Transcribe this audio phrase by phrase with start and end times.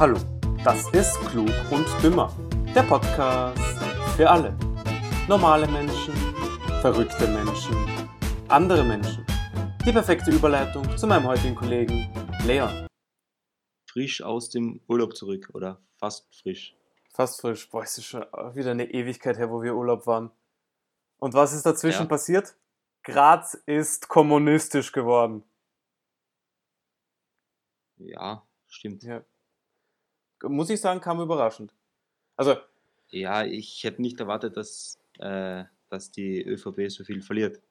[0.00, 0.16] Hallo,
[0.64, 2.34] das ist Klug und Dümmer,
[2.74, 3.58] der Podcast
[4.16, 4.56] für alle.
[5.28, 6.14] Normale Menschen,
[6.80, 7.76] verrückte Menschen,
[8.48, 9.26] andere Menschen.
[9.84, 12.10] Die perfekte Überleitung zu meinem heutigen Kollegen
[12.46, 12.86] Leon.
[13.92, 16.74] Frisch aus dem Urlaub zurück oder fast frisch.
[17.12, 17.68] Fast frisch.
[17.68, 18.22] Boah, es ist schon
[18.54, 20.30] wieder eine Ewigkeit her, wo wir Urlaub waren.
[21.18, 22.08] Und was ist dazwischen Ja.
[22.08, 22.56] passiert?
[23.02, 25.44] Graz ist kommunistisch geworden.
[27.98, 29.02] Ja, stimmt.
[29.02, 29.22] Ja.
[30.42, 31.74] Muss ich sagen, kam überraschend.
[32.36, 32.56] Also,
[33.12, 37.62] Ja, ich hätte nicht erwartet, dass, äh, dass die ÖVP so viel verliert.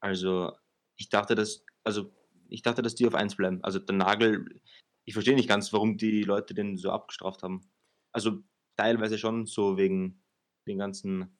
[0.00, 0.52] Also,
[0.96, 2.12] ich dachte, dass, also,
[2.48, 3.62] ich dachte, dass die auf 1 bleiben.
[3.62, 4.60] Also, der Nagel,
[5.04, 7.70] ich verstehe nicht ganz, warum die Leute den so abgestraft haben.
[8.12, 8.42] Also,
[8.76, 10.22] teilweise schon so wegen
[10.66, 11.38] den ganzen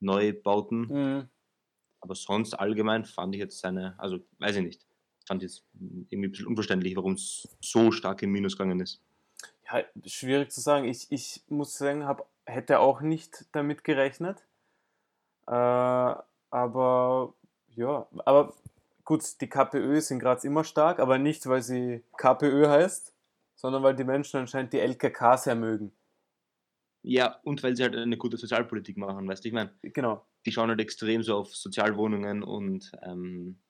[0.00, 1.30] Neubauten, mh,
[2.00, 4.86] aber sonst allgemein fand ich jetzt seine, also, weiß ich nicht,
[5.26, 9.02] fand ich jetzt irgendwie ein bisschen unverständlich, warum es so stark im Minus gegangen ist.
[9.70, 10.86] Ja, schwierig zu sagen.
[10.86, 14.44] Ich, ich muss sagen, hab, hätte auch nicht damit gerechnet.
[15.46, 16.14] Äh,
[16.50, 17.34] aber
[17.74, 18.54] ja, aber
[19.04, 23.14] gut, die KPÖ in Graz immer stark, aber nicht, weil sie KPÖ heißt,
[23.56, 25.92] sondern weil die Menschen anscheinend die LKK sehr mögen.
[27.02, 30.26] Ja, und weil sie halt eine gute Sozialpolitik machen, weißt du, ich meine, Genau.
[30.44, 33.60] die schauen halt extrem so auf Sozialwohnungen und ähm,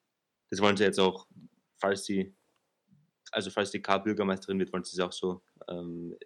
[0.51, 1.27] das wollen sie jetzt auch,
[1.77, 2.35] falls sie,
[3.33, 6.17] also falls die K-Bürgermeisterin wird, wollen sie es auch so ähm,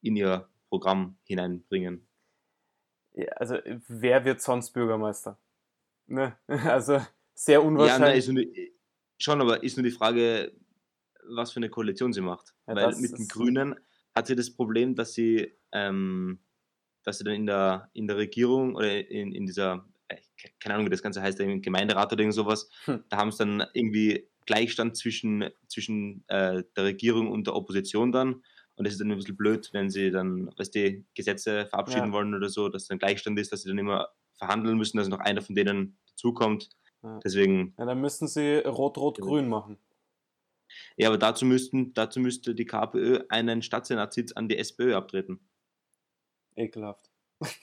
[0.00, 2.06] in ihr Programm hineinbringen.
[3.14, 3.56] Ja, also,
[3.88, 5.38] wer wird sonst Bürgermeister?
[6.06, 6.36] Ne?
[6.48, 7.00] Also,
[7.34, 8.18] sehr Ja, nein, unwahrscheinlich.
[8.18, 8.72] ist nur die,
[9.18, 10.52] schon, aber ist nur die Frage,
[11.28, 12.54] was für eine Koalition sie macht.
[12.66, 13.76] Ja, Weil mit den Grünen
[14.14, 16.40] hat sie das Problem, dass sie, ähm,
[17.04, 20.74] dass sie dann in der, in der Regierung oder in, in dieser, äh, ke- keine
[20.74, 23.04] Ahnung, wie das Ganze heißt, im Gemeinderat oder irgend sowas, Hm.
[23.08, 28.42] da haben sie dann irgendwie Gleichstand zwischen, zwischen äh, der Regierung und der Opposition dann.
[28.74, 32.12] Und das ist dann ein bisschen blöd, wenn sie dann, weißt du, Gesetze verabschieden Ja.
[32.12, 34.08] wollen oder so, dass dann Gleichstand ist, dass sie dann immer
[34.38, 36.70] verhandeln müssen, dass noch einer von denen dazukommt.
[37.02, 37.20] Ja.
[37.24, 39.78] Deswegen Ja, dann müssten sie Rot-Rot-Grün machen.
[40.96, 45.40] ja, aber dazu, müssten, dazu müsste die KPÖ einen Stadtsenatssitz an die SPÖ abtreten.
[46.56, 47.10] Ekelhaft.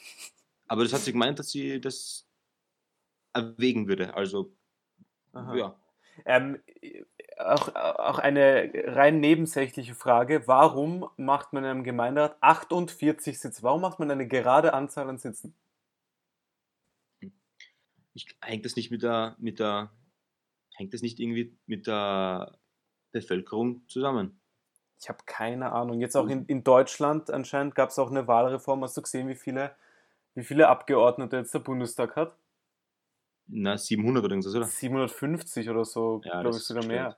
[0.67, 2.27] Aber das hat sie gemeint, dass sie das
[3.33, 4.13] erwägen würde.
[4.13, 4.55] Also,
[5.33, 5.55] Aha.
[5.55, 5.79] ja.
[6.25, 6.59] Ähm,
[7.39, 10.47] auch, auch eine rein nebensächliche Frage.
[10.47, 13.63] Warum macht man in einem Gemeinderat 48 Sitze?
[13.63, 15.55] Warum macht man eine gerade Anzahl an Sitzen?
[18.13, 19.91] Ich, hängt das nicht mit der, mit der,
[20.75, 22.57] hängt das nicht irgendwie mit der
[23.11, 24.39] Bevölkerung zusammen?
[24.99, 26.01] Ich habe keine Ahnung.
[26.01, 28.83] Jetzt auch in, in Deutschland anscheinend gab es auch eine Wahlreform.
[28.83, 29.73] Hast du gesehen, wie viele,
[30.35, 32.35] wie viele Abgeordnete jetzt der Bundestag hat?
[33.51, 34.65] Na, 700 oder irgendwas, oder?
[34.65, 37.01] 750 oder so, Ja, glaube ich sogar gestört.
[37.01, 37.17] mehr.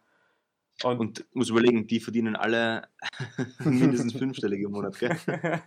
[0.83, 2.87] Und, Und muss überlegen, die verdienen alle
[3.59, 5.11] mindestens fünfstellig im Monat, gell?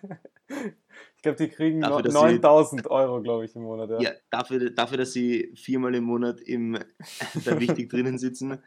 [1.16, 3.90] ich glaube, die kriegen Dafür, no- dass sie- 9000 Euro, glaube ich, im Monat.
[3.90, 4.00] Ja.
[4.00, 6.78] Ja, dafür, dafür, dass sie viermal im Monat im,
[7.44, 8.58] da wichtig drinnen sitzen,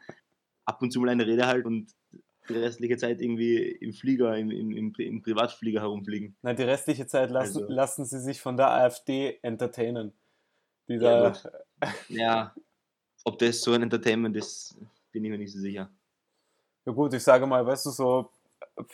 [0.64, 1.94] ab und zu mal eine Rede halten und
[2.48, 6.34] die restliche Zeit irgendwie im Flieger, im, im, im, im Privatflieger herumfliegen.
[6.40, 10.12] Na, die restliche Zeit lassen, Also- lassen sie sich von der AfD entertainen.
[10.88, 11.32] Die Ja.
[12.08, 12.54] Ja,
[13.24, 14.76] ob das so ein Entertainment ist,
[15.12, 15.88] bin ich mir nicht so sicher.
[16.84, 18.30] ja gut, ich sage mal, weißt du, so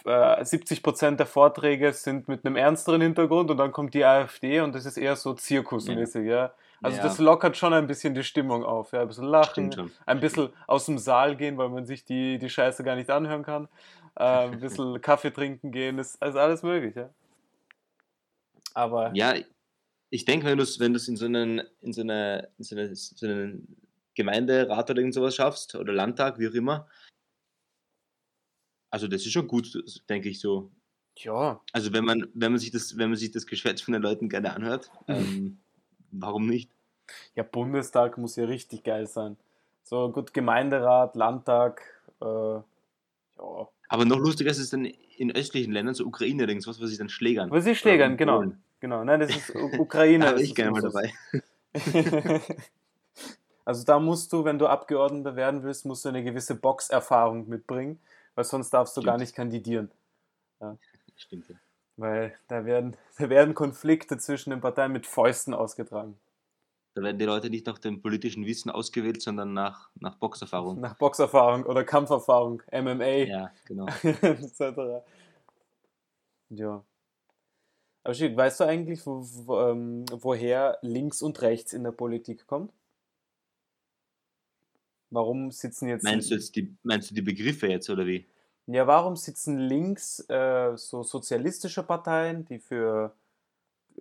[0.04, 4.75] äh, 70% der Vorträge sind mit einem ernsteren Hintergrund und dann kommt die AfD und
[4.75, 6.53] das ist eher so zirkusmäßig, ja.
[6.83, 7.04] Also Ja.
[7.04, 9.00] das lockert schon ein bisschen die Stimmung auf, ja.
[9.00, 12.84] Ein bisschen lachen, ein bisschen aus dem Saal gehen, weil man sich die, die Scheiße
[12.84, 13.69] gar nicht anhören kann.
[14.16, 17.09] Äh, ein bisschen Kaffee trinken gehen, ist also alles möglich, ja.
[18.75, 19.34] Aber Ja,
[20.15, 22.77] ich denke, wenn du es wenn du's in, so einen, in, so eine, in so,
[22.77, 23.77] eine, so einen
[24.15, 26.87] Gemeinderat oder irgend sowas schaffst, oder Landtag, wie auch immer,
[28.91, 29.77] also das ist schon gut,
[30.09, 30.71] denke ich so.
[31.17, 34.03] ja, Also wenn man, wenn man sich das, wenn man sich das Geschwätz von den
[34.03, 35.59] Leuten gerne anhört, ähm,
[36.13, 36.71] warum nicht?
[37.35, 39.37] Ja, Bundestag muss ja richtig geil sein.
[39.83, 41.83] So gut, Gemeinderat, Landtag,
[42.22, 43.69] äh, ja.
[43.89, 46.99] Aber noch lustiger ist es dann in östlichen Ländern, so Ukraine, denkst was, was ich
[46.99, 47.51] dann schlägern.
[47.51, 48.39] Was sie schlägern, genau.
[48.39, 48.64] Polen.
[48.80, 50.26] Genau, nein, das ist Ukraine.
[50.26, 51.12] Da ich gerne mal dabei.
[53.65, 57.98] also da musst du, wenn du Abgeordneter werden willst, musst du eine gewisse Boxerfahrung mitbringen,
[58.34, 59.21] weil sonst darfst du gar Stimmt.
[59.21, 59.91] nicht kandidieren.
[61.16, 61.48] Stimmt.
[61.48, 61.56] ja.
[61.97, 66.18] Weil da werden, da werden Konflikte zwischen den Parteien mit Fäusten ausgetragen.
[66.94, 70.80] Da werden die Leute nicht nach dem politischen Wissen ausgewählt, sondern nach, nach Boxerfahrung.
[70.80, 73.04] Nach Boxerfahrung oder Kampferfahrung, MMA.
[73.04, 73.86] Ja, genau.
[74.03, 75.03] etc.
[76.50, 76.84] Ja.
[78.04, 82.47] Aber schick, weißt du eigentlich, wo, wo, ähm, woher links und rechts in der Politik
[82.47, 82.72] kommt?
[85.10, 86.04] Warum sitzen jetzt.
[86.04, 88.27] Meinst du jetzt die, meinst du die Begriffe jetzt oder wie?
[88.66, 93.15] Ja, warum sitzen links äh, so sozialistische Parteien, die für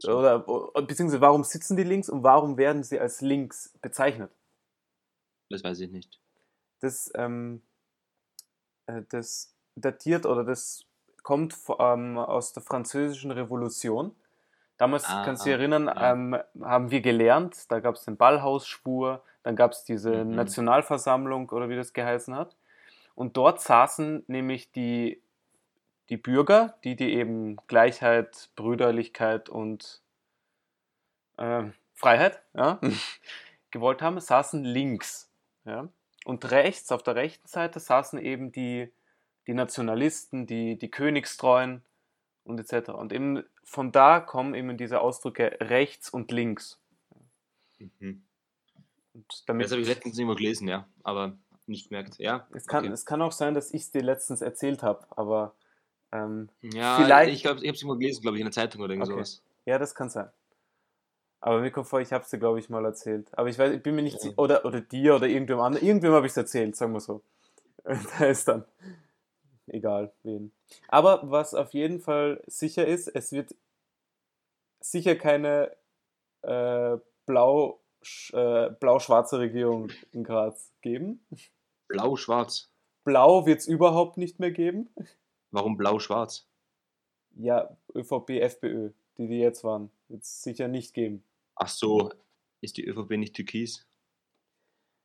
[0.04, 4.32] oder beziehungsweise warum sitzen die links und warum werden sie als links bezeichnet?
[5.50, 6.20] Das weiß ich nicht.
[6.80, 7.62] Das, ähm,
[8.88, 10.86] äh, das datiert oder das
[11.24, 14.16] kommt ähm, aus der französischen Revolution.
[14.78, 16.12] Damals, ah, kannst du dich erinnern, ja.
[16.12, 20.36] ähm, haben wir gelernt, da gab es den Ballhausschwur, dann gab es diese mhm.
[20.36, 22.56] Nationalversammlung oder wie das geheißen hat.
[23.16, 25.22] Und dort saßen nämlich die,
[26.10, 30.02] die Bürger, die, die eben Gleichheit, Brüderlichkeit und
[31.38, 32.80] äh, Freiheit ja,
[33.72, 35.32] gewollt haben, saßen links.
[35.66, 35.88] Ja.
[36.26, 38.92] Und rechts, auf der rechten Seite, saßen eben die,
[39.48, 41.82] die Nationalisten, die, die Königstreuen
[42.44, 42.90] und etc.
[42.90, 46.80] Und eben von da kommen eben diese Ausdrücke rechts und links.
[47.80, 48.24] Mhm.
[49.14, 51.38] Und damit, das habe ich letztens immer gelesen, ja, aber
[51.68, 52.18] nicht gemerkt.
[52.18, 52.94] Ja, es kann, okay.
[52.94, 55.56] es kann auch sein, dass ich es dir letztens erzählt habe, aber
[56.12, 57.34] ähm, ja, vielleicht.
[57.34, 59.16] Ich glaube, ich habe es immer gelesen, glaube ich, in der Zeitung oder irgend okay.
[59.16, 59.44] sowas.
[59.66, 60.30] Ja, das kann sein.
[61.40, 63.28] Aber mir kommt vor, ich habe es dir, glaube ich, mal erzählt.
[63.38, 64.32] Aber ich weiß, ich bin mir nicht ja.
[64.38, 65.86] oder, oder dir oder irgendwem anderen.
[65.86, 67.22] Irgendwem habe ich es erzählt, sagen wir so.
[67.84, 68.66] da ist dann
[69.68, 70.52] egal wen.
[70.88, 73.56] Aber was auf jeden Fall sicher ist, es wird
[74.80, 75.76] sicher keine
[76.42, 77.80] äh, blau
[78.34, 81.26] äh, blau-schwarze Regierung in Graz geben.
[81.88, 82.70] Blau-schwarz.
[83.04, 84.90] Blau wird es überhaupt nicht mehr geben.
[85.52, 86.48] Warum blau-schwarz?
[87.36, 91.24] Ja, ÖVP, FPÖ, die die jetzt waren, wird es sicher nicht geben.
[91.56, 92.12] Ach so,
[92.62, 93.86] ist die ÖVP nicht türkis?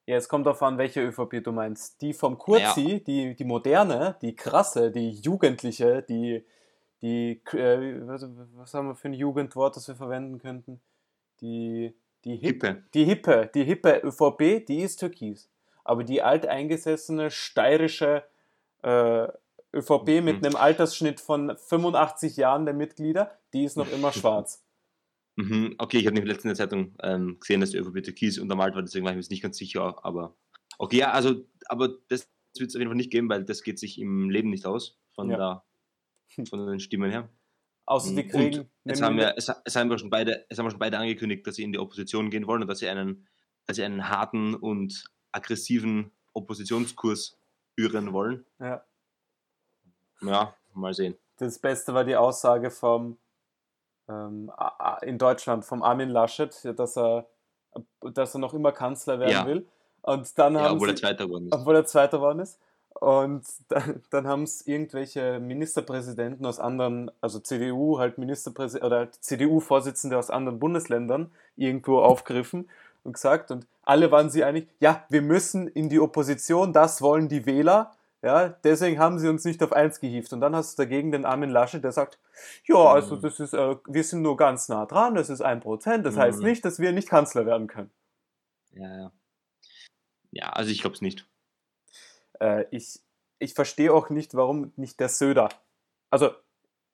[0.09, 2.01] Ja, es kommt darauf an, welche ÖVP du meinst.
[2.01, 2.99] Die vom Kurzi, ja.
[2.99, 6.47] die, die moderne, die krasse, die jugendliche, die,
[7.03, 8.27] die äh, was,
[8.57, 10.81] was haben wir für ein Jugendwort, das wir verwenden könnten?
[11.43, 11.95] Die
[12.25, 12.85] die hippe.
[12.95, 15.51] Die hippe, die hippe ÖVP, die ist türkis.
[15.85, 18.25] Aber die alteingesessene steirische
[18.83, 19.29] äh,
[19.75, 20.25] ÖVP mhm.
[20.25, 24.65] mit einem Altersschnitt von 85 Jahren der Mitglieder, die ist noch immer schwarz.
[25.39, 25.77] Mhm.
[25.79, 28.75] Okay, ich habe nicht letztens in der Zeitung ähm, gesehen, dass die ÖVP türkis untermalt
[28.75, 30.37] war, deswegen war ich mir nicht ganz sicher, aber
[30.79, 33.79] okay, ja, also, aber das wird es auf jeden Fall nicht geben, weil das geht
[33.79, 35.65] sich im Leben nicht aus, von, ja.
[36.37, 37.29] der, von den Stimmen her.
[37.87, 38.69] Außer die kriegen.
[38.83, 41.47] Es haben, ja, es, es, haben wir schon beide, es haben wir schon beide angekündigt,
[41.47, 43.29] dass sie in die Opposition gehen wollen und dass sie einen,
[43.65, 47.39] dass sie einen harten und aggressiven Oppositionskurs
[47.77, 48.45] führen wollen.
[48.59, 48.85] Ja.
[50.21, 51.17] Ja, mal sehen.
[51.37, 53.19] Das Beste war die Aussage vom
[54.09, 54.51] ähm,
[55.03, 57.27] in Deutschland vom Armin Laschet, dass er,
[58.01, 59.47] dass er noch immer Kanzler werden ja.
[59.47, 59.67] will.
[60.03, 61.55] Und dann ja, haben obwohl sie, er Zweiter geworden ist.
[61.55, 62.59] Obwohl er Zweiter geworden ist.
[63.01, 70.19] Und dann, dann haben es irgendwelche Ministerpräsidenten aus anderen, also CDU, halt Ministerpräsident oder CDU-Vorsitzende
[70.19, 72.69] aus anderen Bundesländern irgendwo aufgegriffen
[73.05, 73.51] und gesagt.
[73.51, 77.93] Und alle waren sie einig, ja, wir müssen in die Opposition, das wollen die Wähler.
[78.23, 80.33] Ja, deswegen haben sie uns nicht auf eins gehievt.
[80.33, 82.19] Und dann hast du dagegen den Armin Laschet, der sagt,
[82.65, 83.21] ja, also mhm.
[83.23, 86.21] das ist, äh, wir sind nur ganz nah dran, das ist ein Prozent, das mhm.
[86.21, 87.91] heißt nicht, dass wir nicht Kanzler werden können.
[88.73, 89.13] Ja, ja.
[90.31, 91.27] Ja, also ich glaube es nicht.
[92.41, 93.01] Äh, ich
[93.39, 95.49] ich verstehe auch nicht, warum nicht der Söder.
[96.11, 96.31] Also,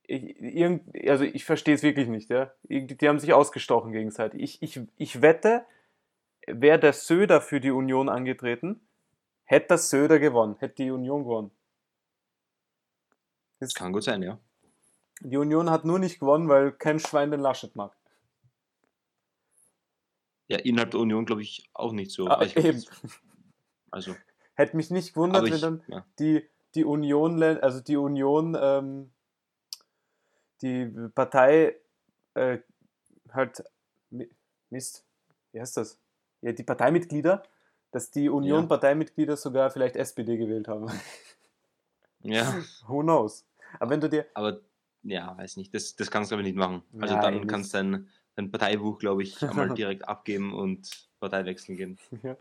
[0.06, 2.30] ich, irgend, also ich verstehe es wirklich nicht.
[2.30, 2.52] Ja?
[2.64, 4.42] Die, die haben sich ausgestochen gegenseitig.
[4.42, 5.64] Ich, ich, ich wette,
[6.46, 8.86] wäre der Söder für die Union angetreten,
[9.44, 11.50] hätte der Söder gewonnen, hätte die Union gewonnen.
[13.60, 14.38] Das kann gut sein, ja.
[15.20, 17.96] Die Union hat nur nicht gewonnen, weil kein Schwein den Laschet mag.
[20.48, 22.26] Ja, innerhalb der Union glaube ich auch nicht so.
[22.26, 22.84] Ah, eben.
[23.90, 24.14] Also.
[24.54, 26.06] Hätte mich nicht gewundert, ich, wenn dann ja.
[26.18, 29.12] die, die Union, also die Union, ähm,
[30.62, 31.76] die Partei
[32.34, 32.58] äh,
[33.32, 33.64] halt,
[34.70, 35.04] Mist,
[35.52, 35.98] wie heißt das?
[36.40, 37.42] Ja, die Parteimitglieder,
[37.94, 40.90] dass die Union-Parteimitglieder sogar vielleicht SPD gewählt haben.
[42.26, 42.54] Ja.
[42.86, 43.44] Who knows?
[43.78, 44.24] Aber wenn du dir.
[44.32, 44.62] Aber
[45.02, 46.82] ja, weiß nicht, das, das kannst du aber nicht machen.
[46.98, 50.88] Also ja, dann kannst du dein, dein Parteibuch, glaube ich, einmal direkt abgeben und
[51.20, 51.98] Partei wechseln gehen.
[52.22, 52.34] Ja.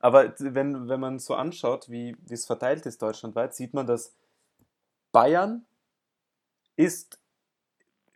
[0.00, 4.14] Aber wenn, wenn man so anschaut, wie, wie es verteilt ist deutschlandweit, sieht man, dass
[5.12, 5.64] Bayern
[6.76, 7.18] ist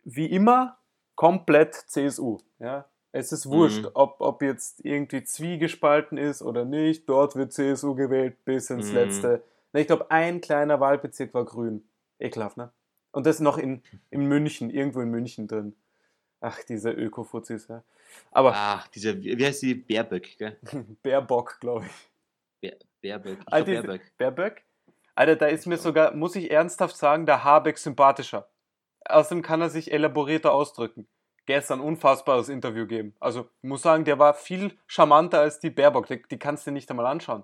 [0.03, 0.77] wie immer
[1.15, 2.37] komplett CSU.
[2.59, 2.85] Ja?
[3.13, 3.91] Es ist wurscht, mhm.
[3.93, 7.09] ob, ob jetzt irgendwie zwiegespalten ist oder nicht.
[7.09, 8.95] Dort wird CSU gewählt bis ins mhm.
[8.95, 9.43] letzte.
[9.73, 11.83] Ich glaube, ein kleiner Wahlbezirk war grün.
[12.19, 12.71] Ekelhaft, ne?
[13.11, 15.75] Und das noch in, in München, irgendwo in München drin.
[16.39, 17.83] Ach, diese Öko-Fuzis, ja.
[18.31, 18.53] Aber.
[18.55, 19.75] Ach, diese, wie heißt die?
[19.75, 20.57] Bärböck, gell?
[21.03, 22.09] Bärbock, glaube ich.
[22.61, 23.39] Bär, Bärböck.
[23.39, 24.17] Ich Alter, Bärböck.
[24.17, 24.63] Bärböck?
[25.15, 28.49] Alter, da ist mir sogar, muss ich ernsthaft sagen, der Habeck sympathischer.
[29.05, 31.07] Außerdem kann er sich elaborierter ausdrücken.
[31.45, 33.15] Gestern ein unfassbares Interview geben.
[33.19, 36.07] Also, ich muss sagen, der war viel charmanter als die Bärbock.
[36.07, 37.43] Die, die kannst du dir nicht einmal anschauen.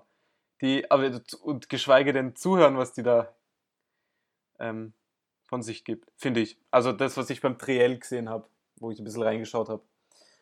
[0.60, 3.34] Die, aber, und geschweige denn zuhören, was die da
[4.58, 4.92] ähm,
[5.46, 6.58] von sich gibt, finde ich.
[6.70, 9.82] Also das, was ich beim Triell gesehen habe, wo ich ein bisschen reingeschaut habe.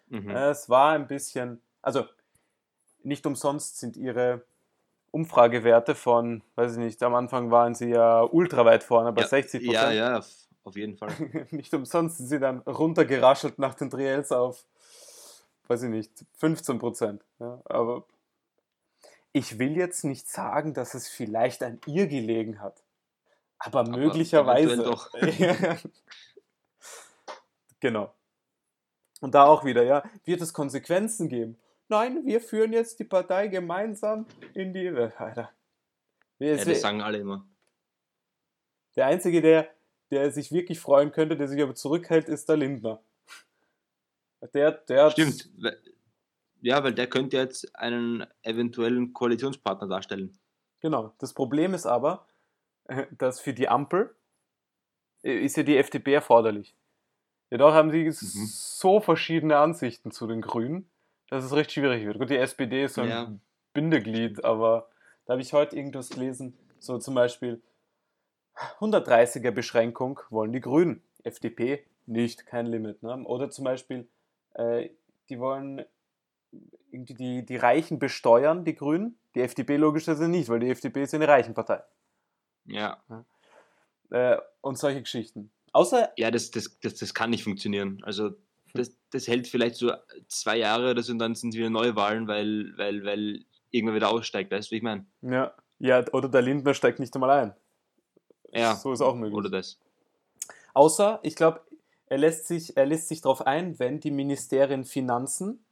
[0.08, 0.30] Mhm.
[0.30, 2.04] Es war ein bisschen, also
[3.02, 4.44] nicht umsonst sind ihre
[5.10, 9.28] Umfragewerte von, weiß ich nicht, am Anfang waren sie ja ultra weit vorne, bei ja,
[9.28, 9.96] 60 ja, Prozent.
[9.96, 10.26] ja, auf,
[10.66, 11.12] auf jeden Fall.
[11.50, 14.64] nicht umsonst sind sie dann runtergeraschelt nach den Triels auf,
[15.68, 17.24] weiß ich nicht, 15 Prozent.
[17.38, 18.04] Ja, aber
[19.32, 22.82] ich will jetzt nicht sagen, dass es vielleicht an ihr gelegen hat.
[23.58, 24.74] Aber, möglicherweise.
[24.74, 25.10] eventuell doch.
[27.80, 28.12] genau.
[29.20, 31.58] Und da auch wieder, ja, wird es Konsequenzen geben?
[31.88, 34.88] Nein, wir führen jetzt die Partei gemeinsam in die.
[34.88, 35.50] Alter.
[36.38, 37.46] Wir- Ja, das sagen alle immer.
[38.96, 39.68] der Einzige, der,
[40.10, 43.02] der sich wirklich freuen könnte, der sich aber zurückhält, ist der Lindner.
[44.54, 45.50] Der, der Stimmt.
[46.60, 50.38] Ja, weil der könnte jetzt einen eventuellen Koalitionspartner darstellen.
[50.80, 51.14] Genau.
[51.18, 52.26] Das Problem ist aber,
[52.84, 54.14] äh, dass für die Ampel
[55.22, 56.74] äh, ist ja die FDP erforderlich.
[57.50, 60.88] Jedoch haben sie so verschiedene Ansichten zu den Grünen,
[61.28, 62.18] dass es recht schwierig wird.
[62.18, 63.32] Gut, die SPD ist so ein Ja.
[63.72, 64.88] Bindeglied, aber
[65.26, 67.62] da habe ich heute irgendwas gelesen, so zum Beispiel
[68.80, 73.02] 130er Beschränkung wollen die Grünen, FDP nicht, kein Limit.
[73.02, 73.24] Ne?
[73.24, 74.08] Oder zum Beispiel,
[74.54, 74.90] äh,
[75.28, 75.84] die wollen
[76.90, 81.14] irgendwie die, die Reichen besteuern, die Grünen, die FDP logischerweise nicht, weil die FDP ist
[81.14, 81.82] eine Reichenpartei.
[82.64, 83.02] Ja.
[84.10, 85.50] Äh, und solche Geschichten.
[85.72, 88.00] Außer, Ja, das, das, das, das kann nicht funktionieren.
[88.04, 88.30] Also
[88.72, 89.92] das, das hält vielleicht so
[90.28, 94.50] zwei Jahre oder so und dann sind wieder Neuwahlen, weil, weil, weil irgendwer wieder aussteigt,
[94.50, 95.06] weißt du, wie ich meine?
[95.22, 97.54] ja, ja, oder der Lindner steigt nicht einmal ein.
[98.52, 98.74] Ja.
[98.76, 99.36] So ist auch möglich.
[99.36, 99.78] Oder das.
[100.74, 101.62] Außer, ich glaube,
[102.06, 105.64] er lässt sich, er lässt sich darauf ein, wenn die Ministerien Finanzen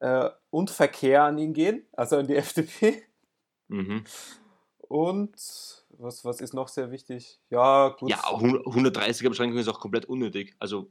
[0.00, 3.02] äh, und Verkehr an ihn gehen, also an die FDP.
[3.68, 4.04] Mhm.
[4.78, 5.34] Und
[5.98, 7.40] was, was ist noch sehr wichtig?
[7.50, 8.10] Ja, gut.
[8.10, 10.54] Ja, 130er Beschränkung ist auch komplett unnötig.
[10.58, 10.90] Also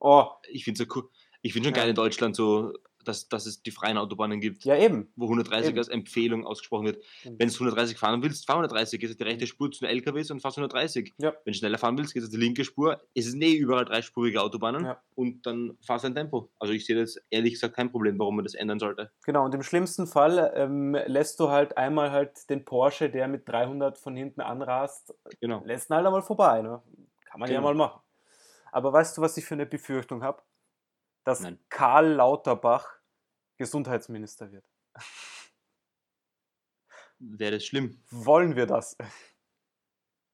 [0.00, 1.08] Oh, ich finde so cool.
[1.42, 1.82] Ich finde schon Ja.
[1.82, 2.72] geil in Deutschland so,
[3.04, 5.12] dass, dass es die freien Autobahnen gibt, ja eben.
[5.16, 5.78] wo 130 Eben.
[5.78, 6.96] als Empfehlung ausgesprochen wird.
[7.24, 7.36] Mhm.
[7.38, 10.30] Wenn du 130 fahren willst, fahr 130, geht es die rechte Spur zu den LKWs
[10.30, 11.14] und fahrst 130.
[11.18, 11.32] Ja.
[11.44, 13.00] Wenn du schneller fahren willst, geht es die linke Spur.
[13.14, 15.02] Es sind eh überall dreispurige Autobahnen Ja.
[15.14, 16.50] und dann fahrst du ein Tempo.
[16.58, 19.10] Also ich sehe das ehrlich gesagt kein Problem, warum man das ändern sollte.
[19.24, 23.48] Genau, und im schlimmsten Fall ähm, lässt du halt einmal halt den Porsche, der mit
[23.48, 25.62] 300 von hinten anrast, Genau.
[25.64, 26.62] lässt ihn halt einmal vorbei.
[26.62, 26.82] Ne?
[27.24, 27.68] Kann man ja Genau.
[27.68, 28.00] mal machen.
[28.72, 30.42] Aber weißt du, was ich für eine Befürchtung habe?
[31.28, 31.58] Dass Nein.
[31.68, 32.88] Karl Lauterbach
[33.58, 34.64] Gesundheitsminister wird.
[37.18, 38.02] Wäre das schlimm?
[38.08, 38.96] Wollen wir das?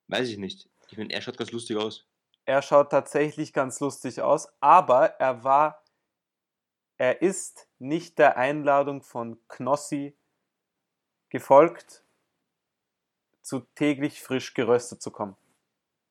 [0.06, 0.70] Weiß ich nicht.
[0.90, 2.06] Ich meine, er schaut ganz lustig aus.
[2.44, 5.82] Er schaut tatsächlich ganz lustig aus, aber er war,
[6.96, 10.16] er ist nicht der Einladung von Knossi
[11.28, 12.04] gefolgt,
[13.42, 15.36] zu täglich frisch geröstet zu kommen.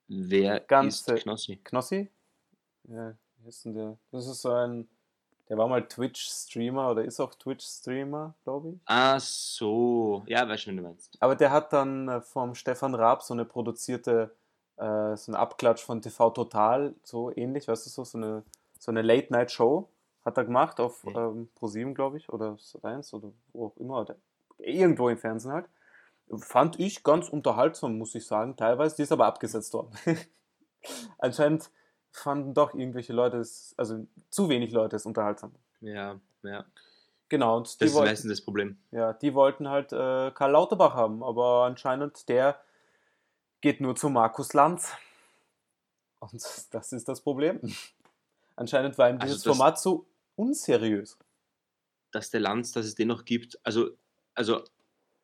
[0.09, 1.55] Wer Ganze- ist Knossi?
[1.63, 2.11] Knossi?
[2.83, 3.97] Ja, wie ist denn der?
[4.11, 4.87] Das ist so ein,
[5.49, 8.79] der war mal Twitch-Streamer oder ist auch Twitch-Streamer, glaube ich.
[8.85, 10.23] Ah, so.
[10.27, 11.17] Ja, weiß schon, wie du meinst.
[11.19, 14.35] Aber der hat dann äh, vom Stefan Raab so eine produzierte,
[14.77, 18.43] äh, so eine Abklatsch von TV Total, so ähnlich, weißt du, so, so eine,
[18.79, 19.87] so eine Late-Night-Show
[20.25, 21.17] hat er gemacht auf Okay.
[21.17, 24.15] ähm, ProSieben, glaube ich, oder Sat1 oder wo auch immer, oder
[24.57, 25.65] irgendwo im Fernsehen halt.
[26.37, 28.95] Fand ich ganz unterhaltsam, muss ich sagen, teilweise.
[28.95, 29.91] Die ist aber abgesetzt worden.
[31.17, 31.69] Anscheinend
[32.13, 35.51] fanden doch irgendwelche Leute es, also zu wenig Leute es unterhaltsam.
[35.81, 36.65] Ja, ja.
[37.29, 38.77] Genau, und Das ist wollten, meistens das Problem.
[38.91, 42.61] ja, die wollten halt äh, Karl Lauterbach haben, aber anscheinend der
[43.61, 44.91] geht nur zu Markus Lanz.
[46.19, 46.41] Und
[46.71, 47.59] das ist das Problem.
[48.55, 50.05] Anscheinend war ihm Also dieses das- Format so
[50.35, 51.17] unseriös.
[52.11, 53.89] Dass der Lanz, dass es den noch gibt, also,
[54.35, 54.63] also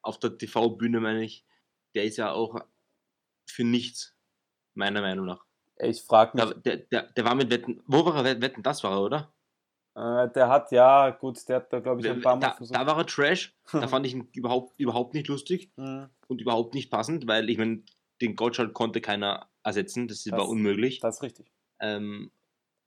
[0.01, 1.45] auf der TV-Bühne meine ich,
[1.93, 2.59] der ist ja auch
[3.45, 4.15] für nichts,
[4.73, 5.45] meiner Meinung nach.
[5.81, 8.23] Ich frage mich, Der, der, der, war mit Wetten, wo war er?
[8.25, 9.33] Wett- Wetten, das war er, oder?
[9.95, 12.75] äh, der hat, ja, gut, der hat da, glaube ich, ein paar Mal Da, versucht.
[12.77, 16.73] da war er Trash, da fand ich ihn überhaupt, überhaupt nicht lustig Mhm, und überhaupt
[16.73, 17.83] nicht passend, weil ich meine,
[18.21, 20.99] den Gottschalk konnte keiner ersetzen, das, Das- war unmöglich.
[20.99, 21.51] das ist richtig.
[21.79, 22.31] Ähm,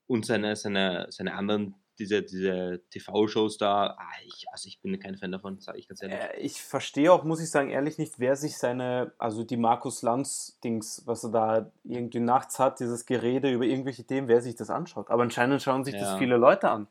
[0.07, 5.15] und seine, seine, seine anderen, diese, diese TV-Shows da, ah, ich, also ich bin kein
[5.17, 6.17] Fan davon, sage ich ganz ehrlich.
[6.17, 10.01] Äh, Ich verstehe auch, muss ich sagen, ehrlich nicht, wer sich seine, also die Markus
[10.01, 14.69] Lanz-Dings, was er da irgendwie nachts hat, dieses Gerede über irgendwelche Themen, wer sich das
[14.69, 15.09] anschaut.
[15.09, 16.17] Aber anscheinend schauen sich das Ja.
[16.17, 16.87] viele Leute an.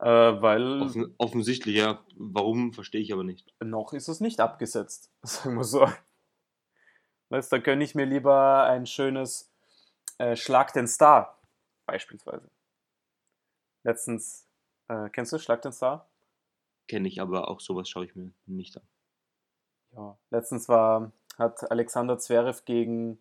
[0.00, 2.04] Äh, weil Offen, offensichtlich, ja.
[2.16, 3.52] Warum, verstehe ich aber nicht.
[3.60, 5.88] noch ist es nicht abgesetzt, sagen wir so.
[7.30, 9.52] Weißt, da gönne ich mir lieber ein schönes
[10.18, 11.38] äh, Schlag den Star,
[11.86, 12.48] beispielsweise.
[13.82, 14.46] Letztens,
[14.88, 16.08] äh, kennst du Schlag den Star?
[16.88, 18.82] Kenne ich, aber auch sowas schaue ich mir nicht an.
[19.92, 23.18] Ja, letztens war, hat Alexander Zverev gegen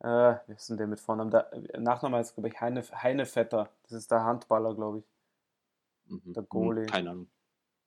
[0.00, 1.30] Äh, wie ist denn der mit Vornamen?
[1.30, 3.70] Der Nachname ist, glaube ich, Heine, Heinevetter.
[3.84, 5.04] Das ist der Handballer, glaube ich.
[6.06, 6.32] Mhm.
[6.32, 6.82] Der Goalie.
[6.82, 7.30] Hm, Keine Ahnung.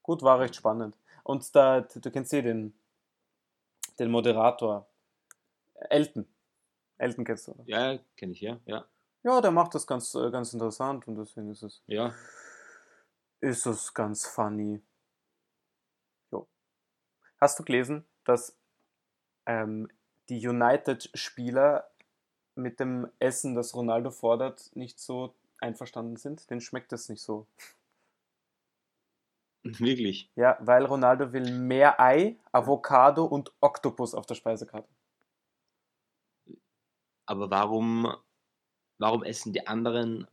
[0.02, 0.96] Gut, war recht spannend.
[1.24, 2.74] Und da, du kennst eh den,
[4.00, 4.88] den Moderator.
[5.90, 6.26] Elton.
[6.98, 7.64] Elton kennst du, oder?
[7.66, 8.60] Ja, kenne ich, ja.
[8.66, 8.86] Ja.
[9.26, 12.14] Ja, der macht das ganz, äh, ganz interessant und deswegen ist es, Ja.
[13.42, 14.84] ist es ganz funny.
[16.32, 16.48] Jo.
[17.42, 18.56] Hast du gelesen, dass
[19.48, 19.88] ähm,
[20.30, 21.90] die United-Spieler
[22.54, 26.48] mit dem Essen, das Ronaldo fordert, nicht so einverstanden sind?
[26.52, 27.48] Den schmeckt es nicht so.
[29.64, 30.30] Wirklich.
[30.36, 34.88] Ja, weil Ronaldo will mehr Ei, Avocado und Oktopus auf der Speisekarte.
[37.26, 38.16] Aber warum,
[38.98, 40.28] warum essen die anderen,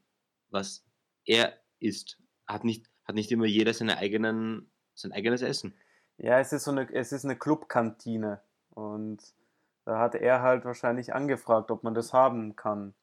[0.50, 0.85] was
[1.25, 2.19] er isst?
[2.47, 5.75] Hat nicht, hat nicht immer jeder seine eigenen, sein eigenes Essen?
[6.19, 9.23] Ja, es ist so eine, es ist eine Clubkantine und
[9.85, 12.95] da hat er halt wahrscheinlich angefragt, ob man das haben kann.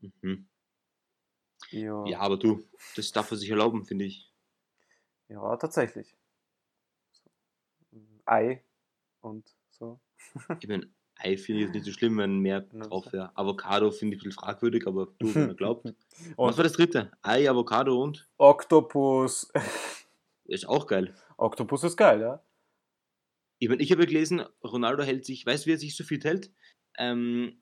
[0.00, 0.46] Mhm.
[1.70, 2.04] Jo.
[2.06, 2.62] Ja, aber du,
[2.96, 4.30] das darf er sich erlauben, finde ich.
[5.28, 6.14] Ja, tatsächlich.
[7.12, 7.30] So.
[8.26, 8.62] Ei
[9.20, 10.00] und so.
[10.60, 10.88] Ich meine,
[11.24, 13.36] Ei finde ich jetzt nicht so schlimm, wenn mehr drauf wäre.
[13.36, 15.86] Avocado finde ich ein bisschen fragwürdig, aber du, wenn er glaubt.
[16.36, 17.10] Was war das dritte?
[17.22, 18.28] Ei, Avocado und?
[18.36, 19.50] Oktopus.
[20.44, 21.14] Ist auch geil.
[21.38, 22.42] Oktopus ist geil, ja?
[23.58, 26.22] Ich, mein, ich habe gelesen, Ronaldo hält sich, weißt du, wie er sich so fit
[26.24, 26.52] hält?
[26.98, 27.58] Ähm,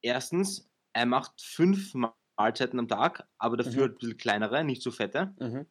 [0.00, 3.80] erstens, er macht fünf Mahlzeiten am Tag, aber dafür Mhm.
[3.80, 5.34] halt ein bisschen kleinere, nicht so fette.
[5.38, 5.66] Mhm.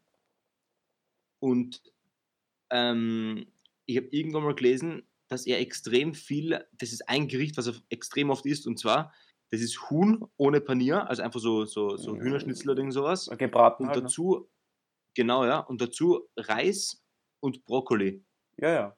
[1.39, 1.81] Und
[2.69, 3.47] ähm,
[3.87, 7.75] ich habe irgendwann mal gelesen, dass er extrem viel, das ist ein Gericht, was er
[7.89, 9.13] extrem oft isst, und zwar,
[9.49, 12.19] das ist Huhn ohne Panier, also einfach so, so, so Mhm.
[12.19, 13.27] Hühnerschnitzel oder irgend sowas.
[13.37, 14.07] Gebraten Und halt, ne?
[14.07, 14.49] dazu,
[15.15, 17.01] genau, ja, und dazu Reis
[17.39, 18.23] und Brokkoli.
[18.57, 18.97] Ja, ja.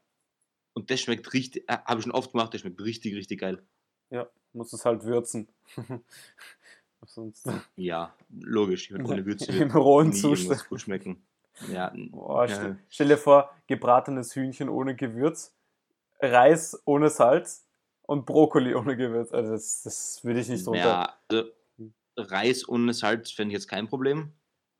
[0.76, 3.64] Und das schmeckt richtig, äh, habe ich schon oft gemacht, das schmeckt richtig, richtig geil.
[4.10, 5.50] Ja, muss es halt würzen.
[7.06, 8.86] Sonst Ja, logisch.
[8.86, 10.68] Ich meine, ohne Würze im rohen Zustand.
[10.70, 11.24] gut schmecken.
[11.68, 12.58] Ja, Boah, ja.
[12.58, 15.56] stell, stell dir vor, gebratenes Hühnchen ohne Gewürz,
[16.20, 17.68] Reis ohne Salz
[18.04, 19.32] und Brokkoli ohne Gewürz.
[19.32, 20.80] Also das, das würde ich nicht runter.
[20.80, 21.50] ja also,
[22.18, 24.34] Reis ohne Salz fände ich jetzt kein Problem.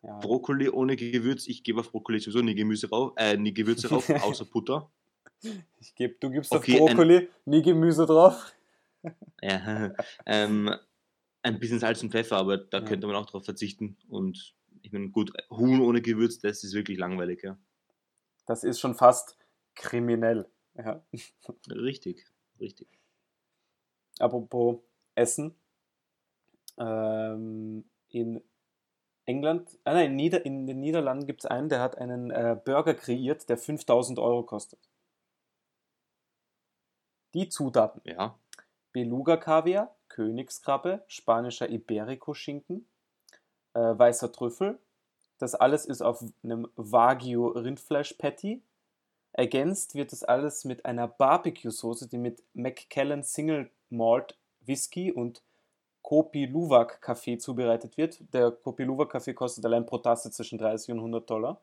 [0.04, 0.20] Ja.
[0.20, 4.10] Brokkoli ohne Gewürz, ich gebe auf Brokkoli sowieso nie Gemüse rauf, äh, nie Gewürze rauf,
[4.10, 4.92] außer Butter.
[5.80, 8.54] Ich geb, du gibst Okay, auf ein- Brokkoli nie Gemüse drauf.
[9.42, 9.92] Ja,
[10.26, 10.74] ähm,
[11.42, 12.86] ein bisschen Salz und Pfeffer, aber da Ja.
[12.86, 13.98] könnte man auch drauf verzichten.
[14.08, 17.58] Und ich meine, gut, Huhn ohne Gewürz, das ist wirklich langweilig, ja.
[18.46, 19.38] Das ist schon fast
[19.76, 20.50] kriminell.
[20.76, 21.04] Ja.
[21.70, 22.26] Richtig,
[22.60, 22.88] richtig.
[24.20, 24.80] Apropos
[25.16, 25.56] Essen.
[26.78, 28.42] Ähm, in
[29.26, 32.60] England, ah nein, in, Nieder in den Niederlanden gibt es einen, der hat einen äh,
[32.64, 34.80] Burger kreiert, der 5000 Euro kostet.
[37.34, 38.38] Die Zutaten: Ja,
[38.92, 42.88] Beluga-Kaviar, Königskrabbe, spanischer Iberico-Schinken,
[43.74, 44.80] äh, weißer Trüffel.
[45.40, 48.62] Das alles ist auf einem Wagyu-Rindfleisch-Patty.
[49.34, 55.42] Ergänzt wird das alles mit einer Barbecue-Soße, die mit Macallan Single Malt Whisky und
[56.04, 58.22] Kopi Luwak Kaffee zubereitet wird.
[58.34, 61.62] Der Kopi Luwak Kaffee kostet allein pro Tasse zwischen 30 und 100 Dollar.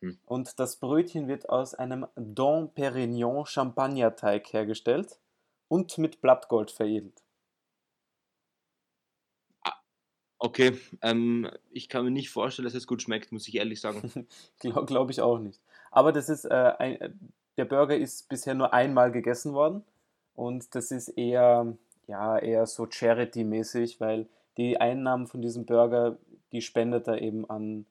[0.00, 0.18] mhm.
[0.26, 5.18] Und das Brötchen wird aus einem Dom Perignon Champagnerteig hergestellt
[5.66, 7.23] und mit Blattgold veredelt.
[10.44, 14.28] Okay, ähm, ich kann mir nicht vorstellen, dass es gut schmeckt, muss ich ehrlich sagen.
[14.58, 15.58] Glaube glaub ich auch nicht.
[15.90, 17.10] Aber das ist äh, ein, äh,
[17.56, 19.84] der Burger ist bisher nur einmal gegessen worden
[20.34, 21.74] und das ist eher
[22.06, 24.28] ja eher so Charity-mäßig, weil
[24.58, 26.18] die Einnahmen von diesem Burger
[26.52, 27.86] die spendet er eben an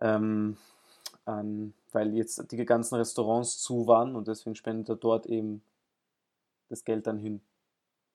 [0.00, 0.56] ähm,
[1.24, 5.62] an weil jetzt die ganzen Restaurants zu waren und deswegen spendet er dort eben
[6.68, 7.42] das Geld dann hin,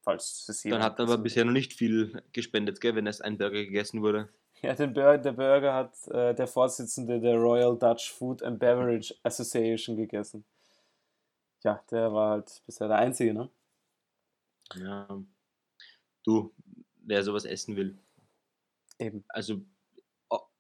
[0.02, 3.38] falls es Dann hat er aber bisher noch nicht viel gespendet, gell, wenn erst ein
[3.38, 4.30] Burger gegessen wurde.
[4.64, 9.16] Ja, den Burger, der Burger hat äh, der Vorsitzende der Royal Dutch Food and Beverage
[9.24, 10.46] Association gegessen.
[11.64, 13.50] Ja, der war halt bisher der Einzige, ne?
[14.76, 15.08] Ja.
[16.24, 16.54] Du,
[16.98, 17.98] wer sowas essen will.
[19.00, 19.24] Eben.
[19.30, 19.62] Also,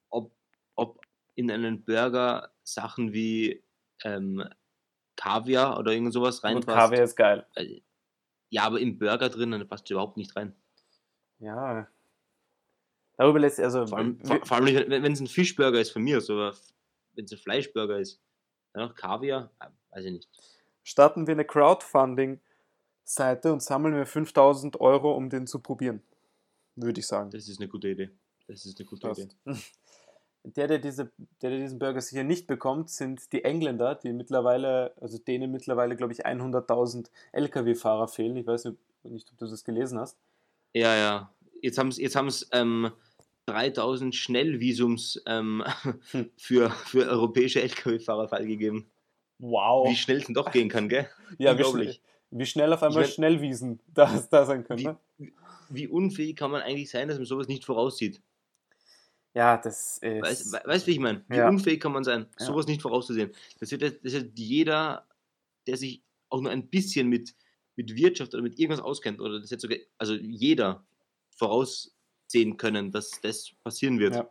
[0.10, 0.32] ob,
[0.76, 1.00] ob
[1.36, 3.64] in einen Burger Sachen wie
[4.04, 4.44] ähm,
[5.16, 6.76] Kaviar oder irgend sowas Und reinpasst.
[6.78, 7.46] Kaviar ist geil.
[7.56, 7.82] äh,
[8.52, 10.54] Ja, aber im Burger drin, dann passt überhaupt nicht rein.
[11.40, 11.88] Ja.
[13.18, 13.88] Darüber lässt also.
[13.88, 16.54] Vor allem, vor, vor allem nicht, wenn es ein Fischburger ist von mir, aus, aber
[17.14, 18.22] wenn es ein Fleischburger ist,
[18.74, 20.30] dann noch Kaviar, äh, weiß ich nicht.
[20.84, 26.02] starten wir eine Crowdfunding-Seite und sammeln wir 5000 Euro, um den zu probieren.
[26.76, 27.30] Würde ich sagen.
[27.30, 28.10] Das ist eine gute Idee.
[28.48, 29.30] Das ist eine gute Idee.
[30.44, 34.94] Der, der, diese, der, der diesen Burger sicher nicht bekommt, sind die Engländer, die mittlerweile,
[35.00, 38.36] also denen mittlerweile, glaube ich, 100.000 Lkw-Fahrer fehlen.
[38.38, 38.66] Ich weiß
[39.04, 40.18] nicht, ob du das gelesen hast.
[40.74, 41.34] Ja, ja.
[41.62, 42.92] Jetzt haben es jetzt haben's, ähm,
[43.48, 45.64] 3000 Schnellvisums ähm,
[46.12, 46.30] Hm.
[46.38, 48.90] für, für europäische Lkw-Fahrer freigegeben.
[49.40, 49.90] Wow.
[49.90, 51.08] Wie schnell es denn doch gehen kann, gell?
[51.38, 51.96] ja, wie, unglaublich.
[52.30, 54.80] schnell, wie schnell auf einmal Ich mein- Schnellwiesen da, da sein können.
[54.80, 55.32] Wie, Ne?
[55.70, 58.22] wie unfähig kann man eigentlich sein, dass man sowas nicht voraussieht?
[59.36, 60.52] Ja, das ist.
[60.54, 61.24] Weißt du, wie ich meine?
[61.30, 61.50] Wie Ja.
[61.50, 62.48] unfähig kann man sein, Ja.
[62.48, 63.32] sowas nicht vorauszusehen?
[63.60, 65.08] Das wird, das wird jeder,
[65.68, 67.34] der sich auch nur ein bisschen mit,
[67.76, 70.84] mit Wirtschaft oder mit irgendwas auskennt, oder das jetzt sogar, also jeder
[71.38, 74.16] voraussehen können, dass das passieren wird.
[74.16, 74.30] Ja.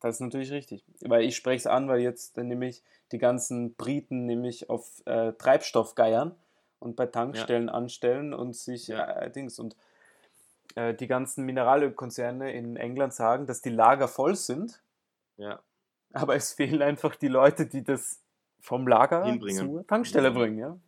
[0.00, 0.84] Das ist natürlich richtig.
[1.00, 5.94] Weil ich spreche es an, weil jetzt nämlich die ganzen Briten nämlich auf äh, Treibstoff
[5.94, 6.36] geiern
[6.80, 9.08] und bei Tankstellen anstellen und sich Ja.
[9.22, 9.76] äh, Dings und
[10.76, 14.80] äh, die ganzen Mineralölkonzerne in England sagen, dass die Lager voll sind,
[15.36, 15.60] Ja.
[16.12, 18.22] aber es fehlen einfach die Leute, die das
[18.60, 19.66] vom Lager Hinbringen.
[19.68, 20.34] zur Tankstelle Ja.
[20.34, 20.58] bringen.
[20.58, 20.78] Ja?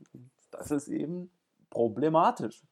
[0.51, 1.31] Das ist eben
[1.71, 2.63] problematisch.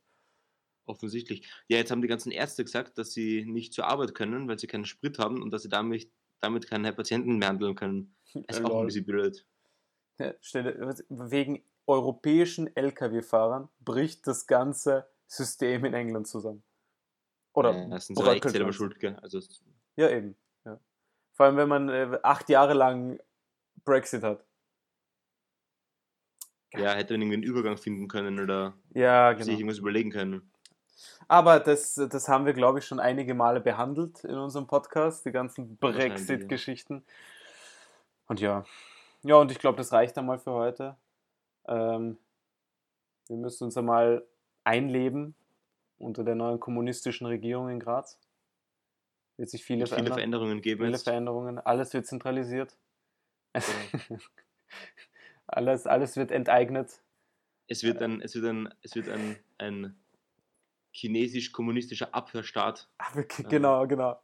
[0.87, 1.48] Offensichtlich.
[1.66, 4.68] Ja, jetzt haben die ganzen Ärzte gesagt, dass sie nicht zur Arbeit können, weil sie
[4.68, 6.09] keinen Sprit haben und dass sie damit,
[6.40, 8.14] damit keine Patienten mehr handeln können.
[8.48, 9.44] Ist auch ein bisschen blöd.
[10.18, 10.33] Ja,
[11.09, 16.62] wegen europäischen Lkw-Fahrern bricht das ganze System in England zusammen.
[17.56, 19.16] Oder ja, das sind sie bröckelt echt selber schuld, gell?
[19.22, 19.40] Also,
[19.96, 20.36] Ja, eben.
[20.66, 20.78] Ja.
[21.32, 23.18] Vor allem, wenn man äh, acht Jahre lang
[23.84, 24.44] Brexit hat.
[26.74, 29.58] ja, hätte man irgendwie einen Übergang finden können oder Ja, sich genau.
[29.58, 30.52] irgendwas überlegen können.
[31.28, 35.32] Aber das, das haben wir, glaube ich, schon einige Male behandelt in unserem Podcast, die
[35.32, 35.78] ganzen.
[35.78, 37.04] Brexit-Geschichten.
[38.26, 38.64] Und ja.
[39.22, 40.96] Ja, und ich glaube, das reicht einmal für heute.
[41.66, 42.18] Ähm,
[43.28, 44.26] wir müssen uns einmal
[44.62, 45.34] einleben
[45.98, 48.18] unter der neuen kommunistischen Regierung in Graz.
[49.37, 50.06] Wird sich viele, viele.
[50.06, 51.04] Veränderungen geben Viele jetzt.
[51.04, 51.59] Veränderungen.
[51.59, 52.76] Alles wird zentralisiert.
[55.46, 57.02] alles, alles wird enteignet.
[57.68, 59.96] Es wird ein, es wird ein, es wird ein, ein
[60.92, 62.88] chinesisch-kommunistischer Abhörstaat.
[62.98, 64.18] Ah, Genau, genau.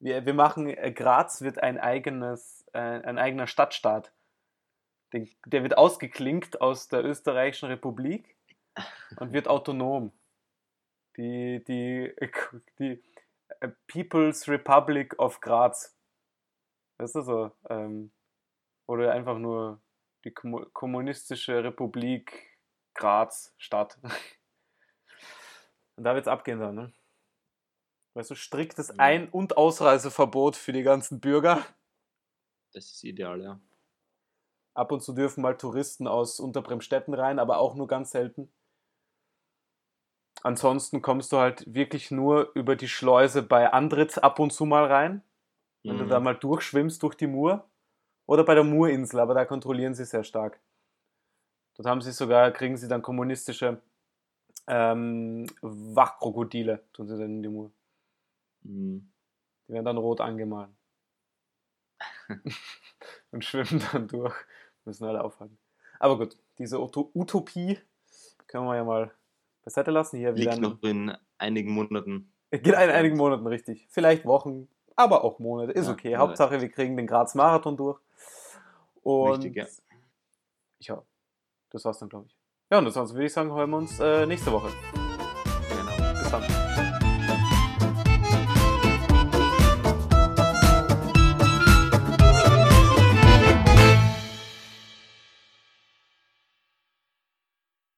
[0.00, 4.12] Wir, wir machen, äh, Graz wird ein eigenes, äh, ein eigener Stadtstaat.
[5.12, 8.36] Der wird ausgeklinkt aus der österreichischen Republik
[9.16, 10.12] und wird autonom.
[11.18, 12.14] Die, die,
[12.78, 13.02] die
[13.60, 15.94] äh, People's Republic of Graz.
[16.96, 17.50] Das ist so.
[17.68, 18.12] Ähm,
[18.86, 19.80] oder einfach nur
[20.24, 22.56] die Kommu- kommunistische Republik
[22.94, 23.98] Graz Stadt.
[25.96, 26.92] Und da wird's abgehen dann, ne?
[28.14, 28.98] Weißt du, striktes.
[28.98, 31.64] Ein- und Ausreiseverbot für die ganzen Bürger.
[32.72, 33.60] Das ist ideal, ja.
[34.74, 38.52] Ab und zu dürfen mal Touristen aus Unterbremstetten rein, aber auch nur ganz selten.
[40.42, 44.84] Ansonsten kommst du halt wirklich nur über die Schleuse bei Andritz ab und zu mal
[44.86, 45.22] rein,
[45.84, 46.08] wenn du Mhm.
[46.10, 47.68] da mal durchschwimmst durch die Mur.
[48.26, 50.60] Oder bei der Murinsel, aber da kontrollieren sie sehr stark.
[51.76, 53.80] Dort haben sie sogar, kriegen sie dann kommunistische
[54.68, 57.72] ähm, Wachkrokodile, tun sie dann in die Mur.
[58.62, 59.10] Mhm.
[59.68, 60.70] Die werden dann rot angemalt.
[63.32, 64.34] und schwimmen dann durch.
[64.84, 65.58] Müssen alle aufhalten.
[65.98, 67.78] Aber gut, diese Uto Utopie
[68.46, 69.12] können wir ja mal
[69.68, 70.18] beiseite lassen.
[70.18, 72.32] Hier wieder Liegt noch in einigen Monaten.
[72.50, 73.86] geht in einigen Monaten richtig.
[73.90, 75.72] Vielleicht Wochen, aber auch Monate.
[75.72, 76.10] Ist Ja, okay.
[76.12, 76.18] ja.
[76.18, 78.00] Hauptsache, wir kriegen den Graz Marathon durch.
[79.02, 79.66] Und Wichtig, ja.
[80.80, 81.02] ja,
[81.70, 82.36] das war's dann, glaube ich.
[82.70, 84.68] Ja, und ansonsten würde ich sagen, hören wir uns äh, nächste Woche.